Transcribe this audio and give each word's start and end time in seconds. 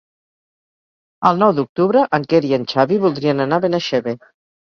El 1.31 1.35
nou 1.43 1.51
d'octubre 1.59 2.03
en 2.19 2.25
Quer 2.33 2.41
i 2.51 2.55
en 2.59 2.65
Xavi 2.73 2.99
voldrien 3.05 3.43
anar 3.45 3.59
a 3.61 3.65
Benaixeve. 3.67 4.17